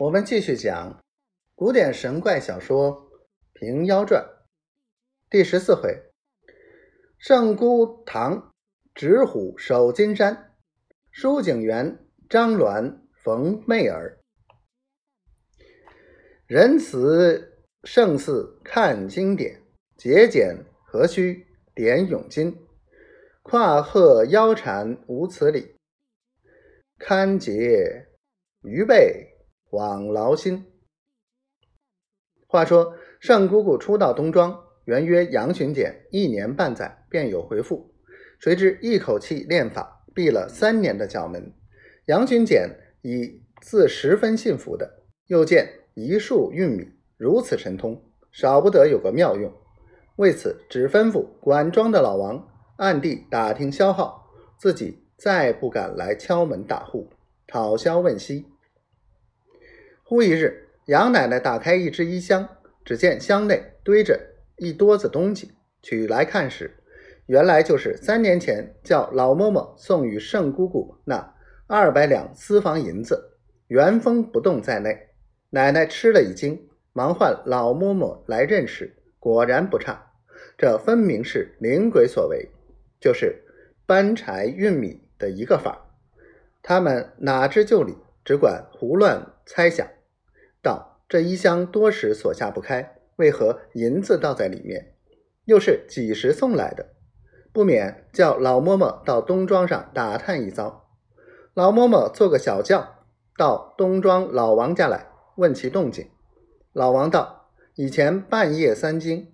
[0.00, 0.98] 我们继续讲
[1.54, 2.90] 古典神怪小说
[3.52, 4.22] 《平妖传》
[5.28, 5.94] 第十四回：
[7.18, 8.50] 圣姑堂
[8.94, 10.54] 执虎守金山，
[11.10, 11.98] 书景园
[12.30, 14.18] 张鸾逢媚儿。
[16.46, 19.60] 仁慈胜似看经典，
[19.98, 22.58] 节俭何须点永金？
[23.42, 25.76] 跨鹤腰缠无此理，
[26.98, 28.08] 堪结
[28.62, 29.26] 鱼背。
[29.70, 30.66] 枉劳心。
[32.46, 37.94] 话说圣姑姑初到东庄，原约杨巡检一年半载便有回复，
[38.38, 41.52] 谁知一口气练法，闭了三年的角门。
[42.06, 48.02] 杨巡检已自十分信服的，又见一树运米如此神通，
[48.32, 49.52] 少不得有个妙用，
[50.16, 54.26] 为此只吩咐管庄的老王暗地打听消耗，
[54.58, 57.10] 自己再不敢来敲门打户
[57.46, 58.46] 讨消问息。
[60.10, 62.48] 忽一日，杨奶奶打开一只衣箱，
[62.84, 64.18] 只见箱内堆着
[64.56, 65.52] 一多子东西。
[65.82, 66.78] 取来看时，
[67.26, 71.32] 原来就是三年前叫老嬷嬷送与盛姑姑那
[71.68, 73.38] 二百两私房银子，
[73.68, 74.98] 原封不动在内。
[75.50, 80.10] 奶奶吃了一惊，忙唤老嬷嬷来认识，果然不差。
[80.58, 82.50] 这分明是灵鬼所为，
[82.98, 83.44] 就是
[83.86, 85.94] 搬柴运米的一个法。
[86.64, 89.86] 他们哪知就里，只管胡乱猜想。
[90.62, 94.94] 道：“这衣箱多时锁下不开，为何银子倒在里面？
[95.46, 96.90] 又是几时送来的？
[97.52, 100.88] 不免叫老嬷嬷到东庄上打探一遭。
[101.54, 106.08] 老嬷嬷坐个小轿到东庄老王家来问其动静。
[106.72, 109.26] 老王道：以前半夜三更，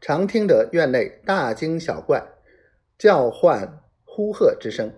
[0.00, 2.22] 常听得院内大惊小怪、
[2.98, 4.92] 叫唤呼喝之声，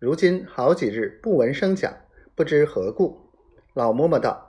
[0.00, 1.92] 如今好几日不闻声响，
[2.34, 3.30] 不知何故。
[3.74, 4.46] 老嬷嬷道。”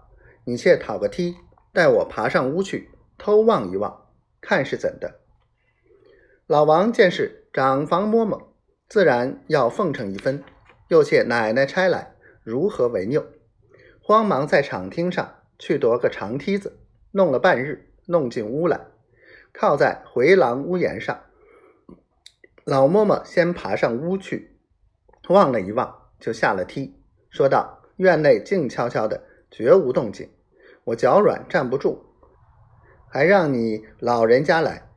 [0.49, 1.37] 你且讨个梯，
[1.71, 4.07] 带我爬上屋去偷望一望，
[4.41, 5.19] 看是怎的。
[6.47, 8.47] 老王见是长房嬷嬷，
[8.87, 10.43] 自然要奉承一分，
[10.87, 13.27] 又且奶奶差来，如何为拗？
[14.01, 16.79] 慌忙在场厅上去夺个长梯子，
[17.11, 18.87] 弄了半日，弄进屋来，
[19.53, 21.25] 靠在回廊屋檐上。
[22.63, 24.57] 老嬷嬷先爬上屋去，
[25.27, 29.21] 望了一望，就下了梯，说道：“院内静悄悄的，
[29.51, 30.27] 绝无动静。”
[30.89, 31.99] 我脚软站不住，
[33.07, 34.89] 还让你老人家来。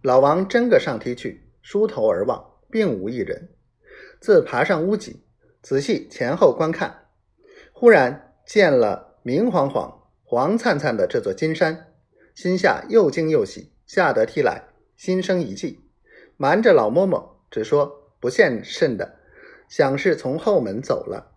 [0.00, 3.50] 老王真个上梯去，梳头而望，并无一人。
[4.20, 5.22] 自爬上屋脊，
[5.60, 7.08] 仔细前后观看，
[7.72, 11.88] 忽然见了明晃晃、黄灿灿的这座金山，
[12.34, 14.64] 心下又惊又喜，吓得踢来，
[14.96, 15.84] 心生一计，
[16.38, 19.16] 瞒着老嬷嬷，只说不现甚的，
[19.68, 21.32] 想是从后门走了。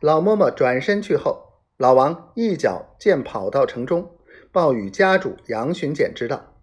[0.00, 1.51] 老嬷嬷转身去后。
[1.78, 4.16] 老王一脚见跑到城中，
[4.52, 6.54] 报与家主杨巡检知道。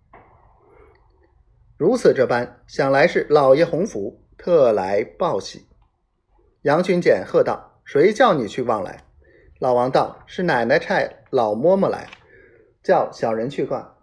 [1.78, 5.68] 如此这般，想来是老爷洪福特来报喜。
[6.62, 9.04] 杨巡检喝道：“谁叫你去望来？”
[9.60, 12.08] 老王道：“是奶奶差老嬷嬷来，
[12.84, 13.98] 叫小人去逛，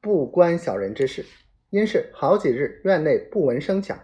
[0.00, 1.24] 不关小人之事。
[1.70, 3.98] 因是好几日院内不闻声响，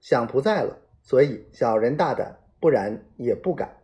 [0.00, 3.77] 想不在了，所以小人大胆，不然也不敢。”